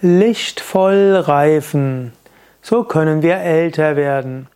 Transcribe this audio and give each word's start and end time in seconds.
Lichtvoll 0.00 1.16
reifen. 1.16 2.12
So 2.62 2.84
können 2.84 3.20
wir 3.20 3.38
älter 3.38 3.96
werden. 3.96 4.46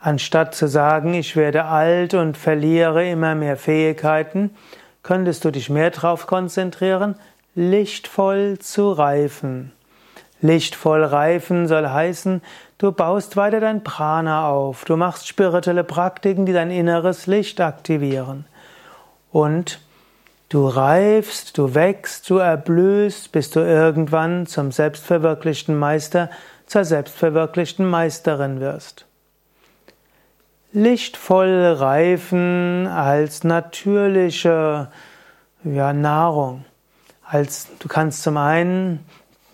Anstatt 0.00 0.56
zu 0.56 0.66
sagen, 0.66 1.14
ich 1.14 1.36
werde 1.36 1.66
alt 1.66 2.14
und 2.14 2.36
verliere 2.36 3.08
immer 3.08 3.36
mehr 3.36 3.56
Fähigkeiten, 3.56 4.50
könntest 5.04 5.44
du 5.44 5.52
dich 5.52 5.70
mehr 5.70 5.90
darauf 5.90 6.26
konzentrieren, 6.26 7.14
lichtvoll 7.54 8.58
zu 8.58 8.90
reifen. 8.90 9.70
Lichtvoll 10.40 11.04
reifen 11.04 11.68
soll 11.68 11.88
heißen, 11.88 12.42
du 12.78 12.90
baust 12.90 13.36
weiter 13.36 13.60
dein 13.60 13.84
Prana 13.84 14.48
auf, 14.48 14.84
du 14.84 14.96
machst 14.96 15.28
spirituelle 15.28 15.84
Praktiken, 15.84 16.44
die 16.44 16.52
dein 16.52 16.72
inneres 16.72 17.28
Licht 17.28 17.60
aktivieren. 17.60 18.46
Und 19.30 19.78
Du 20.52 20.68
reifst, 20.68 21.56
du 21.56 21.74
wächst, 21.74 22.28
du 22.28 22.36
erblühst, 22.36 23.32
bis 23.32 23.48
du 23.48 23.60
irgendwann 23.60 24.46
zum 24.46 24.70
selbstverwirklichten 24.70 25.74
Meister, 25.78 26.28
zur 26.66 26.84
selbstverwirklichten 26.84 27.88
Meisterin 27.88 28.60
wirst. 28.60 29.06
Lichtvoll 30.74 31.72
reifen 31.78 32.86
als 32.86 33.44
natürliche 33.44 34.88
ja, 35.64 35.94
Nahrung. 35.94 36.66
Als, 37.24 37.68
du 37.78 37.88
kannst 37.88 38.22
zum 38.22 38.36
einen 38.36 39.06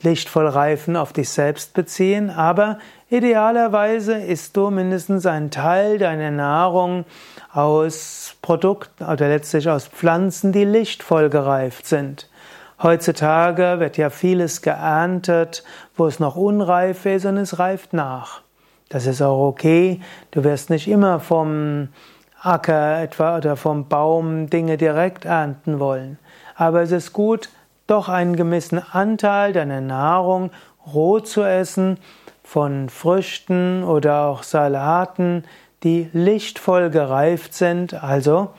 lichtvoll 0.02 0.46
reifen 0.46 0.96
auf 0.96 1.12
dich 1.12 1.30
selbst 1.30 1.74
beziehen, 1.74 2.30
aber 2.30 2.78
idealerweise 3.10 4.14
isst 4.14 4.56
du 4.56 4.70
mindestens 4.70 5.26
einen 5.26 5.50
Teil 5.50 5.98
deiner 5.98 6.30
Nahrung 6.30 7.04
aus 7.52 8.36
Produkten 8.42 9.04
oder 9.04 9.28
letztlich 9.28 9.68
aus 9.68 9.88
Pflanzen, 9.88 10.52
die 10.52 10.64
lichtvoll 10.64 11.30
gereift 11.30 11.86
sind. 11.86 12.28
Heutzutage 12.80 13.80
wird 13.80 13.96
ja 13.96 14.08
vieles 14.08 14.62
geerntet, 14.62 15.64
wo 15.96 16.06
es 16.06 16.20
noch 16.20 16.36
unreif 16.36 17.06
ist 17.06 17.24
und 17.24 17.36
es 17.36 17.58
reift 17.58 17.92
nach. 17.92 18.42
Das 18.88 19.06
ist 19.06 19.20
auch 19.20 19.48
okay. 19.48 20.00
Du 20.30 20.44
wirst 20.44 20.70
nicht 20.70 20.86
immer 20.86 21.18
vom 21.18 21.88
Acker 22.40 23.02
etwa 23.02 23.36
oder 23.36 23.56
vom 23.56 23.88
Baum 23.88 24.48
Dinge 24.48 24.76
direkt 24.76 25.24
ernten 25.24 25.80
wollen. 25.80 26.18
Aber 26.54 26.82
es 26.82 26.92
ist 26.92 27.12
gut, 27.12 27.50
doch 27.88 28.08
einen 28.08 28.36
gewissen 28.36 28.80
Anteil 28.92 29.52
deiner 29.52 29.80
Nahrung 29.80 30.50
roh 30.86 31.18
zu 31.20 31.42
essen, 31.42 31.98
von 32.44 32.88
Früchten 32.88 33.84
oder 33.84 34.22
auch 34.22 34.42
Salaten, 34.42 35.44
die 35.82 36.08
lichtvoll 36.14 36.88
gereift 36.88 37.52
sind, 37.52 37.92
also 37.92 38.50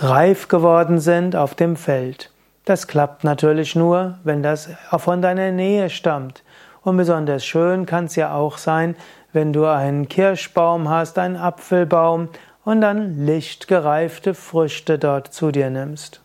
reif 0.00 0.48
geworden 0.48 0.98
sind 0.98 1.34
auf 1.34 1.54
dem 1.54 1.76
Feld. 1.76 2.30
Das 2.66 2.88
klappt 2.88 3.24
natürlich 3.24 3.74
nur, 3.74 4.18
wenn 4.22 4.42
das 4.42 4.68
von 4.98 5.22
deiner 5.22 5.50
Nähe 5.50 5.88
stammt. 5.88 6.42
Und 6.82 6.98
besonders 6.98 7.44
schön 7.44 7.86
kann 7.86 8.04
es 8.04 8.16
ja 8.16 8.34
auch 8.34 8.58
sein, 8.58 8.94
wenn 9.32 9.52
du 9.52 9.64
einen 9.64 10.08
Kirschbaum 10.08 10.90
hast, 10.90 11.18
einen 11.18 11.36
Apfelbaum 11.36 12.28
und 12.64 12.82
dann 12.82 13.24
lichtgereifte 13.24 14.34
Früchte 14.34 14.98
dort 14.98 15.32
zu 15.32 15.50
dir 15.50 15.70
nimmst. 15.70 16.23